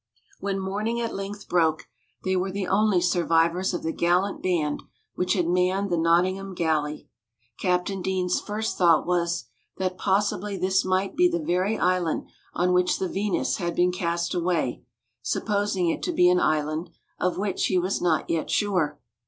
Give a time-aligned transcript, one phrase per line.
[0.39, 1.83] When morning at length broke,
[2.23, 4.81] they were the only survivors of the gallant band
[5.13, 7.07] which had manned the "Nottingham Galley."
[7.59, 9.45] Captain Deane's first thought was,
[9.77, 12.25] that possibly this might be the very island
[12.55, 14.83] on which the "Venus" had been cast away,
[15.21, 16.89] supposing it to be an island,
[17.19, 18.99] of which he was not yet sure.